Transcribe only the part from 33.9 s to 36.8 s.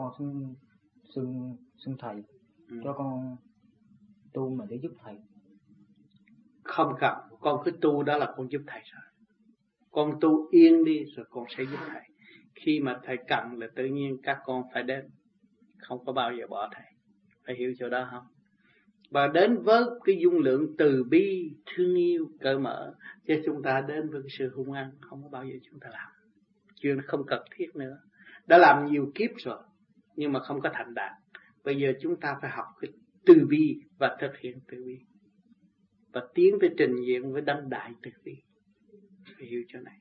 và thực hiện từ bi. Và tiến tới